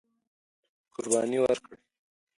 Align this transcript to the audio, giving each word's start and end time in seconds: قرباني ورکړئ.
قرباني 0.93 1.37
ورکړئ. 1.41 1.77